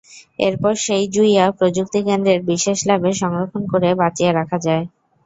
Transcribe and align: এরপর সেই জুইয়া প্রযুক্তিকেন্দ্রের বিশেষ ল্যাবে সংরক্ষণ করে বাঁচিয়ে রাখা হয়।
এরপর 0.39 0.73
সেই 0.85 1.03
জুইয়া 1.13 1.45
প্রযুক্তিকেন্দ্রের 1.57 2.39
বিশেষ 2.49 2.77
ল্যাবে 2.87 3.09
সংরক্ষণ 3.21 3.63
করে 3.71 3.89
বাঁচিয়ে 4.01 4.31
রাখা 4.31 4.57
হয়। 4.65 4.85